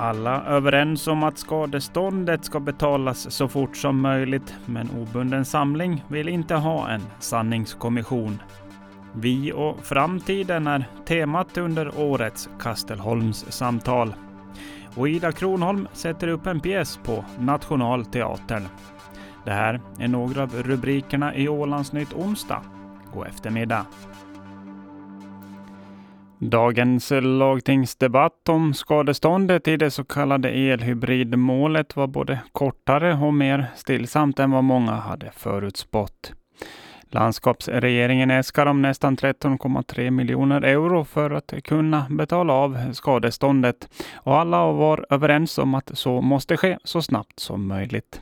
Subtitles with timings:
[0.00, 6.28] Alla överens om att skadeståndet ska betalas så fort som möjligt, men Obunden Samling vill
[6.28, 8.42] inte ha en sanningskommission.
[9.14, 14.14] Vi och framtiden är temat under årets Kastelholms samtal.
[14.94, 18.62] Och Ida Kronholm sätter upp en pjäs på Nationalteatern.
[19.44, 22.62] Det här är några av rubrikerna i Ålandsnytt onsdag.
[23.14, 23.86] God eftermiddag.
[26.42, 34.38] Dagens lagtingsdebatt om skadeståndet i det så kallade elhybridmålet var både kortare och mer stillsamt
[34.38, 36.32] än vad många hade förutspått.
[37.02, 44.72] Landskapsregeringen äskar om nästan 13,3 miljoner euro för att kunna betala av skadeståndet och alla
[44.72, 48.20] var överens om att så måste ske så snabbt som möjligt.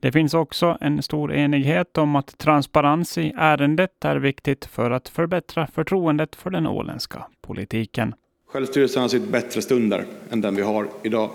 [0.00, 5.08] Det finns också en stor enighet om att transparens i ärendet är viktigt för att
[5.08, 8.14] förbättra förtroendet för den åländska politiken.
[8.52, 11.30] Självstyrelsen har sitt bättre stunder än den vi har idag.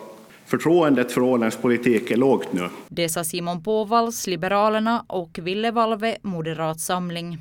[0.46, 2.70] Förtroendet för åländsk politik är lågt nu.
[2.90, 7.38] Det sa Simon Påvals, Liberalerna och Ville Valve, Moderat Samling.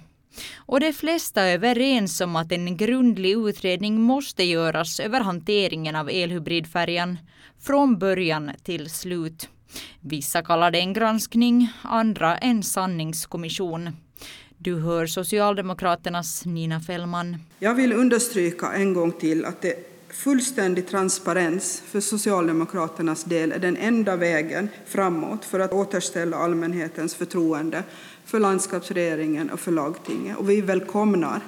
[0.57, 6.11] Och de flesta är överens om att en grundlig utredning måste göras över hanteringen av
[6.11, 7.19] elhybridfärjan
[7.59, 9.49] från början till slut.
[10.01, 13.97] Vissa kallar det en granskning, andra en sanningskommission.
[14.59, 17.37] Du hör Socialdemokraternas Nina Fällman.
[17.59, 19.75] Jag vill understryka en gång till att det
[20.11, 27.83] fullständig transparens för Socialdemokraternas del är den enda vägen framåt för att återställa allmänhetens förtroende
[28.25, 30.37] för landskapsregeringen och för lagtinget.
[30.37, 31.41] Och vi välkomnar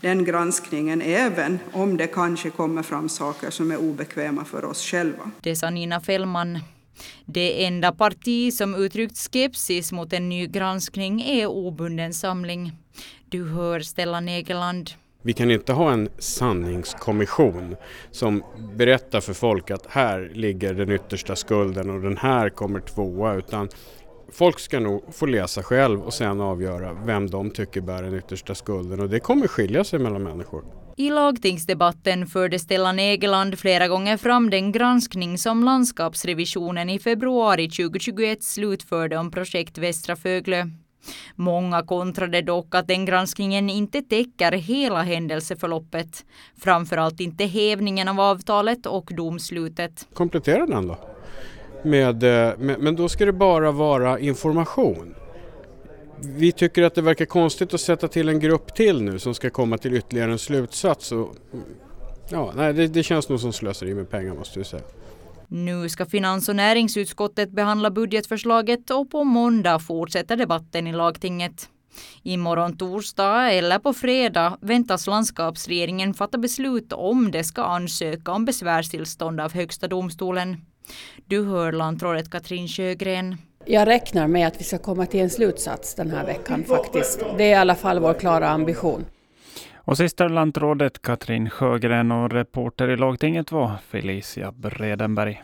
[0.00, 5.30] den granskningen, även om det kanske kommer fram saker som är obekväma för oss själva.
[5.40, 6.58] Det sa Nina Fällman.
[7.26, 12.72] Det enda parti som uttryckt skepsis mot en ny granskning är Obunden samling.
[13.28, 14.90] Du hör Stellan Egeland.
[15.22, 17.76] Vi kan inte ha en sanningskommission
[18.10, 18.42] som
[18.76, 23.68] berättar för folk att här ligger den yttersta skulden och den här kommer tvåa utan
[24.32, 28.54] folk ska nog få läsa själv och sen avgöra vem de tycker bär den yttersta
[28.54, 30.64] skulden och det kommer skilja sig mellan människor.
[30.98, 38.42] I lagtingsdebatten förde Stellan Egeland flera gånger fram den granskning som landskapsrevisionen i februari 2021
[38.42, 40.64] slutförde om projekt Västra Föglö.
[41.34, 46.24] Många kontrade dock att den granskningen inte täcker hela händelseförloppet.
[46.60, 50.08] Framförallt inte hävningen av avtalet och domslutet.
[50.14, 50.98] Komplettera den då.
[51.82, 55.14] Med, eh, med, men då ska det bara vara information.
[56.20, 59.50] Vi tycker att det verkar konstigt att sätta till en grupp till nu som ska
[59.50, 61.12] komma till ytterligare en slutsats.
[61.12, 61.34] Och,
[62.30, 64.82] ja, nej, det, det känns nog som slöseri med pengar måste jag säga.
[65.48, 71.68] Nu ska finans och näringsutskottet behandla budgetförslaget och på måndag fortsätter debatten i lagtinget.
[72.22, 79.40] Imorgon torsdag eller på fredag väntas landskapsregeringen fatta beslut om det ska ansöka om besvärstillstånd
[79.40, 80.56] av Högsta domstolen.
[81.26, 83.36] Du hör lantrådet Katrin Sjögren.
[83.68, 87.24] Jag räknar med att vi ska komma till en slutsats den här veckan faktiskt.
[87.38, 89.04] Det är i alla fall vår klara ambition.
[89.74, 95.42] Och sista lantrådet Katrin Sjögren och reporter i lagtinget var Felicia Bredenberg.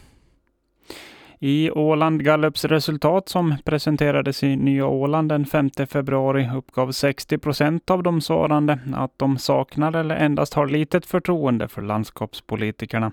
[1.44, 7.90] I Åland Gallups resultat som presenterades i Nya Åland den 5 februari uppgav 60 procent
[7.90, 13.12] av de svarande att de saknar eller endast har litet förtroende för landskapspolitikerna.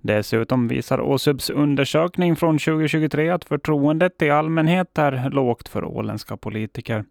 [0.00, 7.04] Dessutom visar Åsubs undersökning från 2023 att förtroendet i allmänhet är lågt för åländska politiker.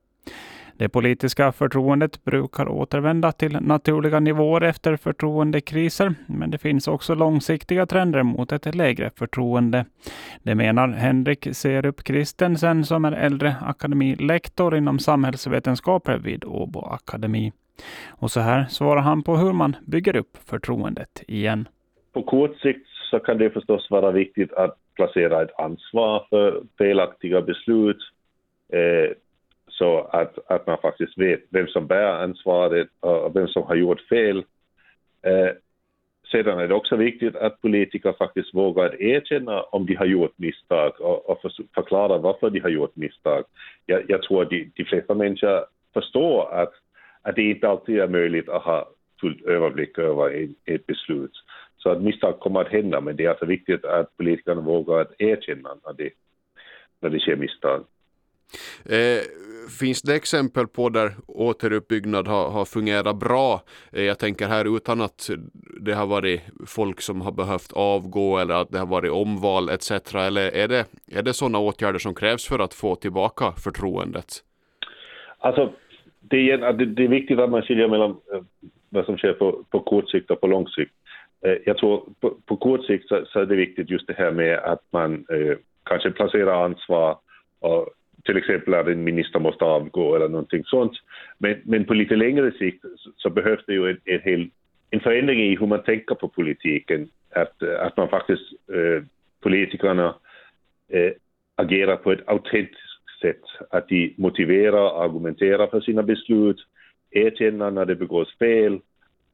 [0.78, 7.86] Det politiska förtroendet brukar återvända till naturliga nivåer efter förtroendekriser, men det finns också långsiktiga
[7.86, 9.86] trender mot ett lägre förtroende.
[10.44, 17.52] Det menar Henrik Serup Kristensen som är äldre akademilektor inom samhällsvetenskaper vid Åbo Akademi.
[18.10, 21.68] Och så här svarar han på hur man bygger upp förtroendet igen.
[22.14, 27.42] På kort sikt så kan det förstås vara viktigt att placera ett ansvar för felaktiga
[27.42, 27.98] beslut
[28.74, 29.12] eh,
[29.72, 34.02] så att, att man faktiskt vet vem som bär ansvaret och vem som har gjort
[34.02, 34.38] fel.
[35.22, 35.50] Eh,
[36.32, 41.02] sedan är det också viktigt att politiker faktiskt vågar erkänna om de har gjort misstag
[41.02, 43.44] och, och förklara varför de har gjort misstag.
[43.86, 46.74] Jag, jag tror att de, de flesta människor förstår att,
[47.22, 48.90] att det inte alltid är möjligt att ha
[49.22, 51.32] fullt överblick över ett beslut.
[51.78, 55.22] Så att misstag kommer att hända, men det är alltså viktigt att politikerna vågar att
[55.22, 56.10] erkänna när det,
[57.00, 57.86] när det sker misstag.
[58.86, 59.24] Eh,
[59.80, 63.62] finns det exempel på där återuppbyggnad har, har fungerat bra?
[63.92, 65.30] Eh, jag tänker här utan att
[65.82, 69.92] det har varit folk som har behövt avgå eller att det har varit omval etc.
[70.16, 74.44] Eller är det, är det sådana åtgärder som krävs för att få tillbaka förtroendet?
[75.38, 75.74] Alltså,
[76.20, 78.42] det är, det är viktigt att man skiljer mellan eh,
[78.90, 80.94] vad som sker på, på kort sikt och på lång sikt.
[81.46, 84.32] Eh, jag tror på, på kort sikt så, så, är det viktigt just det här
[84.32, 87.18] med att man eh, kanske placerar ansvar
[87.60, 87.90] och
[88.24, 90.92] till exempel att en minister måste avgå eller någonting sånt.
[91.38, 94.50] Men, men på lite längre sikt så, så behövs det ju en, en, hel,
[94.90, 97.10] en förändring i hur man tänker på politiken.
[97.36, 98.42] Att, att man faktiskt,
[98.74, 99.04] äh,
[99.42, 100.16] politikerna
[100.90, 101.12] äh,
[101.56, 103.42] agerar på ett autentiskt sätt.
[103.70, 106.58] Att de motiverar och argumenterar för sina beslut,
[107.12, 108.74] erkänner när det begås fel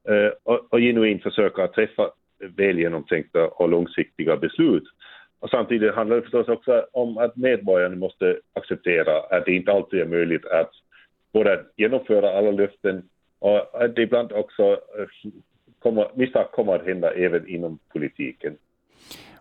[0.10, 4.84] äh, och, och genuint försöka träffa väl genomtänkta och långsiktiga beslut.
[5.40, 10.00] Och samtidigt handlar det förstås också om att medborgarna måste acceptera att det inte alltid
[10.00, 10.72] är möjligt att
[11.34, 13.04] både genomföra alla löften
[13.40, 15.32] och att det ibland också eh,
[15.80, 18.58] kommer, misstag kommer att hända även inom politiken.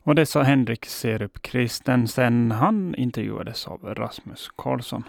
[0.03, 2.51] Och det sa Henrik Serup Kristensen.
[2.51, 5.03] Han intervjuades av Rasmus Karlsson.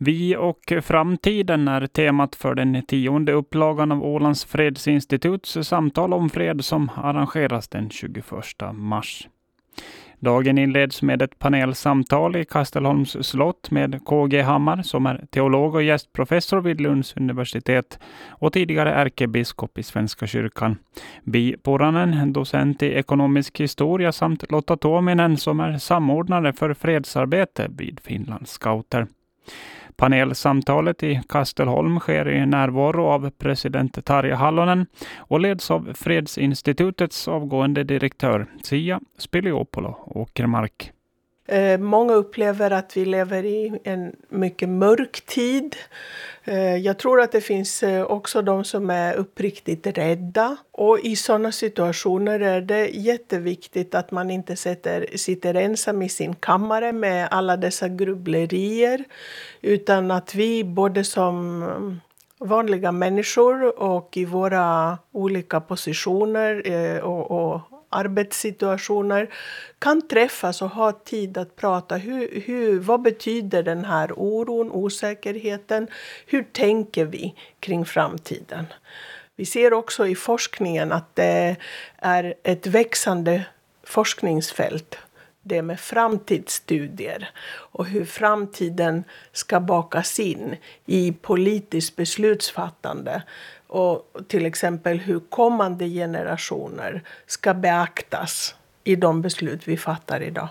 [0.00, 6.64] Vi och framtiden är temat för den tionde upplagan av Ålands fredsinstituts samtal om fred
[6.64, 8.24] som arrangeras den 21
[8.72, 9.28] mars.
[10.20, 15.82] Dagen inleds med ett panelsamtal i Kastelholms slott med KG Hammar som är teolog och
[15.82, 17.98] gästprofessor vid Lunds universitet
[18.28, 20.76] och tidigare ärkebiskop i Svenska kyrkan.
[21.24, 28.00] Bi Poranen, docent i ekonomisk historia samt Lotta Tuominen som är samordnare för fredsarbete vid
[28.00, 29.06] Finlands scouter.
[29.98, 34.86] Panelsamtalet i Kastelholm sker i närvaro av president Tarja Hallonen
[35.18, 40.92] och leds av Fredsinstitutets avgående direktör Sia Spiliopolo Åkermark.
[41.48, 45.76] Eh, många upplever att vi lever i en mycket mörk tid.
[46.44, 50.56] Eh, jag tror att det finns eh, också de som är uppriktigt rädda.
[50.72, 56.34] Och i sådana situationer är det jätteviktigt att man inte sitter, sitter ensam i sin
[56.34, 59.04] kammare med alla dessa grubblerier.
[59.60, 62.00] Utan att vi både som
[62.38, 69.34] vanliga människor och i våra olika positioner eh, och, och arbetssituationer
[69.78, 71.96] kan träffas och ha tid att prata.
[71.96, 75.88] Hur, hur, vad betyder den här oron, osäkerheten?
[76.26, 78.66] Hur tänker vi kring framtiden?
[79.36, 81.56] Vi ser också i forskningen att det
[81.96, 83.44] är ett växande
[83.82, 84.98] forskningsfält
[85.48, 90.56] det med framtidsstudier och hur framtiden ska bakas in
[90.86, 93.22] i politiskt beslutsfattande
[93.66, 98.54] och till exempel hur kommande generationer ska beaktas
[98.84, 100.48] i de beslut vi fattar idag.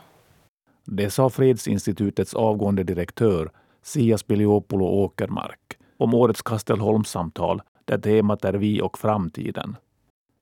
[0.85, 3.51] Det sa Fredsinstitutets avgående direktör
[3.83, 9.75] Sia Spiliopolo Åkermark om årets Kastelholmssamtal där temat är vi och framtiden.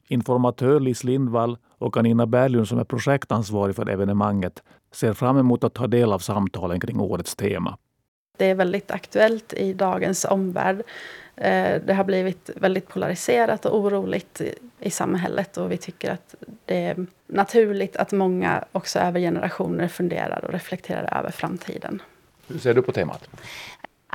[0.08, 5.74] Informatör Lis Lindvall och Anina Berglund som är projektansvarig för evenemanget ser fram emot att
[5.74, 7.78] ta del av samtalen kring årets tema.
[8.38, 10.84] Det är väldigt aktuellt i dagens omvärld.
[11.36, 14.42] Eh, det har blivit väldigt polariserat och oroligt
[14.80, 16.36] i samhället och vi tycker att
[16.66, 22.02] det är naturligt att många också över generationer funderar och reflekterar över framtiden.
[22.48, 23.30] Hur ser du på temat?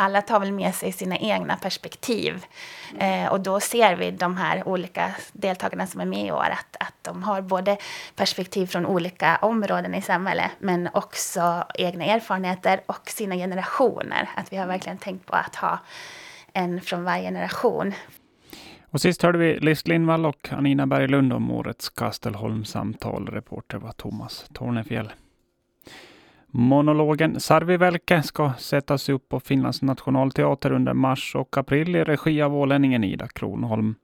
[0.01, 2.45] Alla tar väl med sig sina egna perspektiv.
[2.99, 6.77] Eh, och då ser vi de här olika deltagarna som är med i år att,
[6.81, 7.77] att de har både
[8.17, 14.29] perspektiv från olika områden i samhället men också egna erfarenheter och sina generationer.
[14.35, 15.79] Att vi har verkligen tänkt på att ha
[16.53, 17.95] en från varje generation.
[18.91, 23.29] Och sist hörde vi Liz Lindvall och Anina Berglund om årets Kastelholmssamtal.
[23.29, 25.13] Reporter var Thomas Tornefjell.
[26.53, 32.57] Monologen Sarvivelke ska sättas upp på Finlands nationalteater under mars och april i regi av
[32.57, 33.95] ålänningen Ida Kronholm.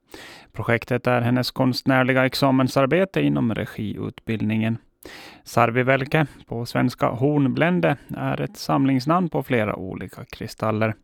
[0.53, 4.79] Projektet är hennes konstnärliga examensarbete inom regiutbildningen.
[5.45, 10.95] Sarvivelke, på svenska hornblände, är ett samlingsnamn på flera olika kristaller.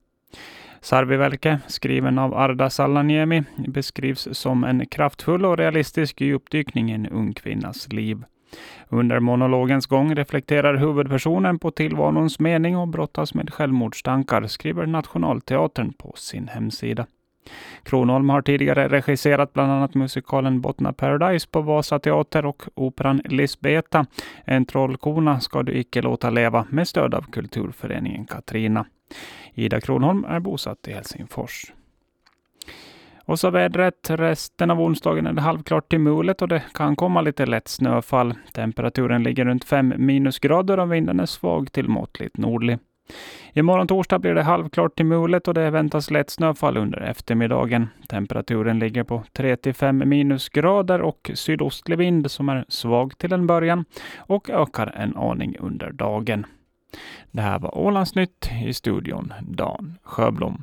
[0.81, 7.33] Sarvivelke, skriven av Arda Sallaniemi, beskrivs som en kraftfull och realistisk djupdykning i en ung
[7.33, 8.25] kvinnas liv.
[8.89, 16.13] Under monologens gång reflekterar huvudpersonen på tillvarons mening och brottas med självmordstankar, skriver Nationalteatern på
[16.17, 17.07] sin hemsida.
[17.83, 24.07] Kronholm har tidigare regisserat bland annat musikalen Bottna Paradise på Vasa Teater och operan Lisbeta,
[24.45, 28.87] En trollkona ska du icke låta leva, med stöd av kulturföreningen Katrina.
[29.55, 31.73] Ida Kronholm är bosatt i Helsingfors.
[33.25, 34.11] Och så vädret.
[34.11, 38.35] Resten av onsdagen är det halvklart till mulet och det kan komma lite lätt snöfall.
[38.53, 42.79] Temperaturen ligger runt 5 minusgrader och vinden är svag till måttligt nordlig.
[43.53, 47.89] Imorgon torsdag blir det halvklart till mulet och det väntas lätt snöfall under eftermiddagen.
[48.09, 53.47] Temperaturen ligger på 3 till 5 minusgrader och sydostlig vind som är svag till en
[53.47, 53.85] början
[54.17, 56.47] och ökar en aning under dagen.
[57.31, 60.63] Det här var Ålandsnytt i studion Dan Sjöblom.